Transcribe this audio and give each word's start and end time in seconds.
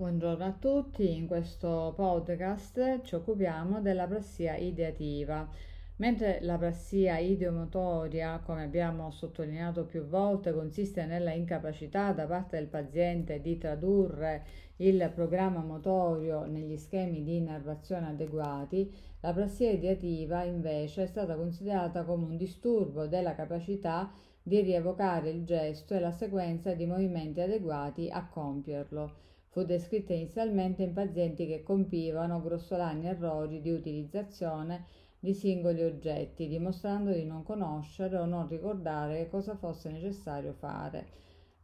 Buongiorno 0.00 0.46
a 0.46 0.56
tutti, 0.58 1.14
in 1.14 1.26
questo 1.26 1.92
podcast 1.94 3.02
ci 3.02 3.16
occupiamo 3.16 3.82
della 3.82 4.06
prassia 4.06 4.56
ideativa. 4.56 5.46
Mentre 5.96 6.38
la 6.40 6.56
prassia 6.56 7.18
ideomotoria, 7.18 8.40
come 8.42 8.62
abbiamo 8.62 9.10
sottolineato 9.10 9.84
più 9.84 10.06
volte, 10.06 10.54
consiste 10.54 11.04
nella 11.04 11.34
incapacità 11.34 12.12
da 12.12 12.24
parte 12.24 12.56
del 12.56 12.68
paziente 12.68 13.42
di 13.42 13.58
tradurre 13.58 14.46
il 14.76 15.12
programma 15.14 15.60
motorio 15.60 16.46
negli 16.46 16.78
schemi 16.78 17.22
di 17.22 17.36
innervazione 17.36 18.06
adeguati, 18.06 18.90
la 19.20 19.34
prassia 19.34 19.70
ideativa 19.70 20.44
invece 20.44 21.02
è 21.02 21.06
stata 21.08 21.36
considerata 21.36 22.04
come 22.04 22.24
un 22.24 22.38
disturbo 22.38 23.06
della 23.06 23.34
capacità 23.34 24.10
di 24.42 24.62
rievocare 24.62 25.28
il 25.28 25.44
gesto 25.44 25.92
e 25.92 26.00
la 26.00 26.10
sequenza 26.10 26.72
di 26.72 26.86
movimenti 26.86 27.42
adeguati 27.42 28.08
a 28.08 28.26
compierlo. 28.26 29.28
Fu 29.52 29.64
descritta 29.64 30.12
inizialmente 30.12 30.84
in 30.84 30.92
pazienti 30.92 31.44
che 31.44 31.64
compivano 31.64 32.40
grossolani 32.40 33.08
errori 33.08 33.60
di 33.60 33.72
utilizzazione 33.72 34.84
di 35.18 35.34
singoli 35.34 35.82
oggetti, 35.82 36.46
dimostrando 36.46 37.10
di 37.10 37.24
non 37.24 37.42
conoscere 37.42 38.16
o 38.16 38.26
non 38.26 38.46
ricordare 38.46 39.28
cosa 39.28 39.56
fosse 39.56 39.90
necessario 39.90 40.52
fare. 40.52 41.08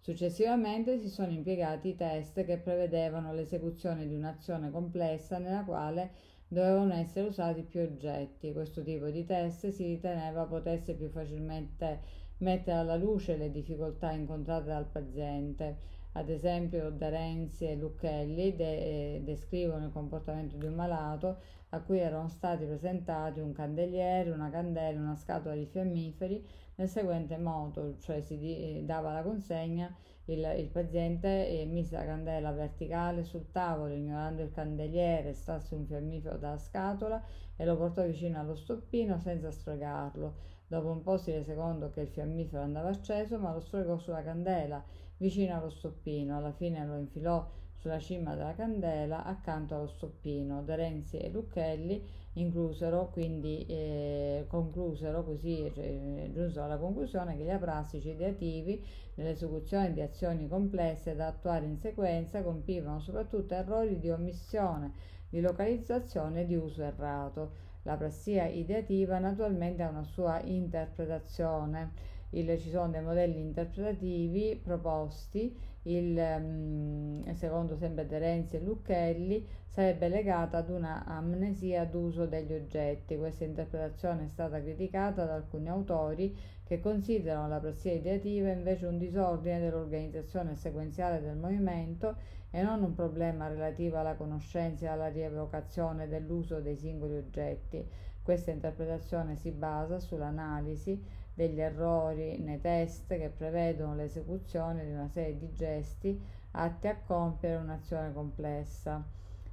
Successivamente 0.01 0.99
si 0.99 1.09
sono 1.09 1.31
impiegati 1.31 1.95
test 1.95 2.45
che 2.45 2.59
prevedevano 2.59 3.33
l'esecuzione 3.33 4.09
di 4.09 4.17
un'azione 4.17 4.73
complessa 4.73 5.39
nella 5.39 5.63
quale 5.63 6.11
dovevano 6.49 6.95
essere 6.95 7.29
usati 7.29 7.63
più 7.63 7.83
oggetti. 7.83 8.53
Questo 8.53 8.83
tipo 8.83 9.11
di 9.11 9.25
test 9.25 9.69
si 9.69 9.85
riteneva 9.85 10.45
potesse 10.45 10.95
più 10.95 11.09
facilmente 11.09 12.01
mettere 12.39 12.79
alla 12.79 12.97
luce 12.97 13.37
le 13.37 13.53
difficoltà 13.53 14.11
incontrate 14.11 14.67
dal 14.67 14.87
paziente 14.87 15.95
ad 16.17 16.29
esempio 16.31 16.91
Darenzi 16.91 17.67
e 17.67 17.77
Lucchelli 17.77 18.55
de- 18.57 19.17
eh, 19.17 19.21
descrivono 19.25 19.87
il 19.87 19.93
comportamento 19.93 20.57
di 20.57 20.67
un 20.67 20.75
malato 20.75 21.39
a 21.71 21.81
cui 21.81 21.99
erano 21.99 22.29
stati 22.29 22.65
presentati 22.65 23.41
un 23.41 23.53
candeliere, 23.53 24.31
una 24.31 24.51
candela, 24.51 24.99
una 25.01 25.17
scatola 25.17 25.55
di 25.55 25.67
fiammiferi 25.67 26.45
nel 26.77 26.89
seguente 26.89 27.37
modo, 27.39 27.97
cioè 27.99 28.21
si 28.21 28.39
di- 28.39 28.85
dava 28.85 29.13
la 29.13 29.23
consegna, 29.23 29.95
il, 30.27 30.55
il 30.59 30.69
paziente 30.69 31.49
eh, 31.49 31.65
mise 31.67 31.97
la 31.97 32.05
candela 32.05 32.51
verticale 32.53 33.23
sul 33.23 33.51
tavolo, 33.51 33.93
ignorando 33.95 34.43
il 34.43 34.51
candeliere, 34.51 35.33
stasse 35.35 35.75
un 35.75 35.87
fiammifero 35.87 36.37
dalla 36.39 36.59
scatola 36.59 37.23
e 37.57 37.65
lo 37.65 37.77
portò 37.77 38.05
vicino 38.05 38.39
allo 38.41 38.55
stoppino 38.55 39.19
senza 39.19 39.51
sfregarlo. 39.51 40.55
Dopo 40.69 40.89
un 40.89 41.03
po' 41.03 41.17
si 41.17 41.31
rese 41.31 41.55
conto 41.55 41.91
che 41.91 42.01
il 42.01 42.09
fiammifero 42.09 42.63
andava 42.63 42.89
acceso, 42.89 43.39
ma 43.39 43.53
lo 43.53 43.61
stregò 43.61 43.99
sulla 43.99 44.23
candela 44.23 44.83
vicino 45.19 45.57
allo 45.57 45.71
stoppino. 45.71 46.37
Alla 46.37 46.53
fine 46.53 46.85
lo 46.85 46.97
infilò 46.97 47.49
sulla 47.77 48.01
cima 48.01 48.35
della 48.35 48.55
candela 48.55 49.25
accanto 49.25 49.77
allo 49.77 49.87
stoppino. 49.87 50.65
Terenzi 50.65 51.19
e 51.19 51.31
Lucchelli 51.31 52.05
inclusero, 52.33 53.11
quindi 53.11 53.65
eh, 53.67 54.45
conclusero 54.49 55.23
così, 55.25 55.71
cioè, 55.73 56.31
giunsero 56.33 56.65
alla 56.65 56.79
conclusione 56.79 57.37
che 57.37 57.45
gli 57.45 57.51
aprassici 57.51 58.11
ideativi 58.11 58.85
nell'esecuzione 59.15 59.93
di 59.93 60.01
azioni 60.01 60.49
complesse 60.49 61.15
da 61.15 61.29
attuare 61.29 61.65
in 61.67 61.79
sequenza 61.79 62.43
compivano 62.43 62.99
soprattutto 63.01 63.55
errori 63.55 63.99
di 64.01 64.11
omissione, 64.11 64.93
di 65.29 65.41
localizzazione 65.41 66.43
e 66.43 66.47
di 66.47 66.57
uso 66.57 66.83
errato. 66.83 67.65
La 67.87 67.97
prassia 67.97 68.47
ideativa 68.49 69.21
naturalmente 69.21 69.85
ha 69.85 69.89
una 69.89 70.03
sua 70.03 70.41
interpretazione 70.43 71.93
il, 72.31 72.59
ci 72.59 72.71
sono 72.71 72.89
dei 72.89 73.03
modelli 73.03 73.41
interpretativi 73.41 74.61
proposti, 74.63 75.57
il, 75.83 76.17
um, 76.17 77.35
secondo 77.35 77.77
sempre 77.77 78.07
Terenzi 78.07 78.57
e 78.57 78.61
Lucchelli, 78.61 79.47
sarebbe 79.67 80.09
legata 80.09 80.59
ad 80.59 80.71
una 80.71 81.05
amnesia 81.05 81.85
d'uso 81.85 82.27
degli 82.27 82.53
oggetti. 82.53 83.17
Questa 83.17 83.45
interpretazione 83.45 84.25
è 84.25 84.29
stata 84.29 84.61
criticata 84.61 85.25
da 85.25 85.35
alcuni 85.35 85.69
autori 85.69 86.37
che 86.65 86.81
considerano 86.81 87.47
la 87.47 87.61
prassia 87.61 87.93
ideativa 87.93 88.51
invece 88.51 88.87
un 88.87 88.99
disordine 88.99 89.61
dell'organizzazione 89.61 90.57
sequenziale 90.57 91.21
del 91.21 91.37
movimento 91.37 92.17
e 92.51 92.63
non 92.63 92.83
un 92.83 92.95
problema 92.95 93.47
relativo 93.47 93.99
alla 93.99 94.15
conoscenza 94.15 94.87
e 94.87 94.89
alla 94.89 95.09
rievocazione 95.09 96.09
dell'uso 96.09 96.61
dei 96.61 96.75
singoli 96.75 97.17
oggetti. 97.17 97.87
Questa 98.23 98.51
interpretazione 98.51 99.37
si 99.37 99.53
basa 99.53 100.01
sull'analisi 100.01 101.01
degli 101.37 101.61
errori 101.61 102.39
nei 102.39 102.59
test 102.59 103.09
che 103.09 103.29
prevedono 103.29 103.95
l'esecuzione 103.95 104.87
di 104.87 104.91
una 104.91 105.09
serie 105.09 105.37
di 105.37 105.53
gesti 105.53 106.19
atti 106.53 106.87
a 106.89 106.97
compiere 106.97 107.57
un'azione 107.57 108.11
complessa. 108.15 109.05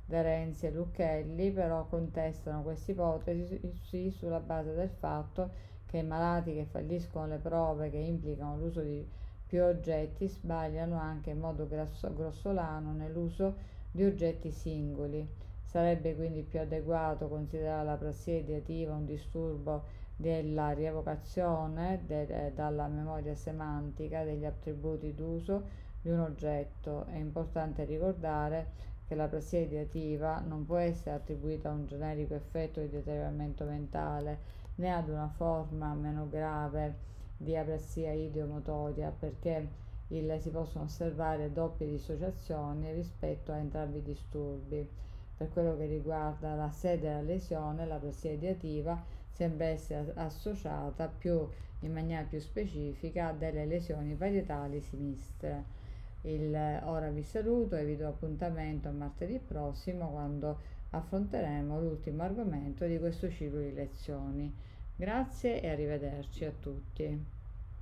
Terenzi 0.07 0.67
e 0.67 0.71
Lucchelli 0.71 1.51
però 1.51 1.85
contestano 1.87 2.61
questa 2.61 2.91
ipotesi 2.91 4.11
sulla 4.11 4.39
base 4.39 4.73
del 4.73 4.91
fatto 4.91 5.51
che 5.85 5.97
i 5.97 6.03
malati 6.03 6.53
che 6.53 6.63
falliscono 6.63 7.27
le 7.27 7.37
prove 7.37 7.89
che 7.89 7.97
implicano 7.97 8.57
l'uso 8.57 8.79
di 8.79 9.05
più 9.45 9.61
oggetti 9.61 10.29
sbagliano 10.29 10.97
anche 10.97 11.31
in 11.31 11.39
modo 11.39 11.67
grossolano 11.67 12.93
nell'uso 12.93 13.55
di 13.91 14.05
oggetti 14.05 14.51
singoli. 14.51 15.27
Sarebbe 15.65 16.15
quindi 16.15 16.43
più 16.43 16.61
adeguato 16.61 17.27
considerare 17.27 17.85
la 17.85 17.97
prassia 17.97 18.37
ideativa 18.37 18.93
un 18.93 19.05
disturbo 19.05 19.83
della 20.23 20.71
rievocazione 20.71 22.01
de, 22.05 22.53
dalla 22.55 22.87
memoria 22.87 23.35
semantica 23.35 24.23
degli 24.23 24.45
attributi 24.45 25.13
d'uso 25.13 25.63
di 25.99 26.09
un 26.09 26.19
oggetto. 26.19 27.05
È 27.07 27.17
importante 27.17 27.83
ricordare 27.83 28.91
che 29.05 29.15
la 29.15 29.27
prassia 29.27 29.59
ideativa 29.59 30.39
non 30.39 30.65
può 30.65 30.77
essere 30.77 31.17
attribuita 31.17 31.69
a 31.69 31.73
un 31.73 31.87
generico 31.87 32.35
effetto 32.35 32.79
di 32.79 32.89
deterioramento 32.89 33.65
mentale 33.65 34.61
né 34.75 34.93
ad 34.93 35.09
una 35.09 35.27
forma 35.27 35.93
meno 35.93 36.29
grave 36.29 37.11
di 37.35 37.57
apressia 37.57 38.13
ideomotoria 38.13 39.11
perché 39.11 39.67
il, 40.07 40.37
si 40.39 40.49
possono 40.51 40.85
osservare 40.85 41.51
doppie 41.51 41.85
dissociazioni 41.85 42.93
rispetto 42.93 43.51
a 43.51 43.57
entrambi 43.57 43.97
i 43.97 44.03
disturbi. 44.03 44.89
Per 45.35 45.49
quello 45.49 45.75
che 45.77 45.85
riguarda 45.85 46.55
la 46.55 46.69
sede 46.69 47.07
della 47.07 47.21
lesione, 47.21 47.85
la 47.85 47.97
prassia 47.97 48.31
ideativa 48.31 49.03
sembra 49.29 49.65
essere 49.65 50.13
associata 50.15 51.07
più, 51.07 51.47
in 51.79 51.91
maniera 51.91 52.23
più 52.23 52.39
specifica 52.39 53.27
a 53.27 53.33
delle 53.33 53.65
lesioni 53.65 54.13
parietali 54.15 54.79
sinistre. 54.79 55.81
Il, 56.21 56.55
ora 56.83 57.09
vi 57.09 57.23
saluto 57.23 57.75
e 57.75 57.83
vi 57.83 57.97
do 57.97 58.07
appuntamento 58.07 58.89
martedì 58.91 59.39
prossimo 59.39 60.09
quando 60.09 60.59
affronteremo 60.91 61.81
l'ultimo 61.81 62.23
argomento 62.23 62.85
di 62.85 62.97
questo 62.99 63.29
ciclo 63.29 63.59
di 63.59 63.73
lezioni. 63.73 64.53
Grazie 64.95 65.61
e 65.61 65.69
arrivederci 65.69 66.45
a 66.45 66.51
tutti. 66.51 67.42